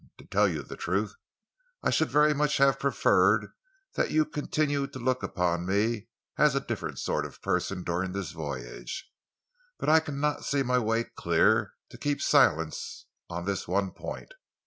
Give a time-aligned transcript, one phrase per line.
[0.17, 1.13] To tell you the truth,
[1.83, 3.51] I should very much have preferred
[3.93, 6.07] that you continued to look upon me
[6.39, 9.07] as a different sort of person during this voyage,
[9.77, 14.33] but I cannot see my way clear to keep silence on this one point.